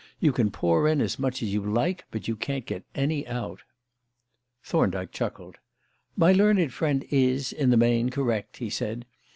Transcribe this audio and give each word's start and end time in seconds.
You 0.19 0.31
can 0.31 0.49
pour 0.49 0.87
in 0.87 0.99
as 0.99 1.19
much 1.19 1.43
as 1.43 1.53
you 1.53 1.61
like, 1.63 2.05
but 2.09 2.27
you 2.27 2.35
can't 2.35 2.65
get 2.65 2.83
any 2.95 3.27
out." 3.27 3.61
Thorndyke 4.63 5.11
chuckled. 5.11 5.57
"My 6.17 6.33
learned 6.33 6.73
friend 6.73 7.05
is, 7.11 7.53
in 7.53 7.69
the 7.69 7.77
main, 7.77 8.09
correct," 8.09 8.57
he 8.57 8.71
said. 8.71 9.05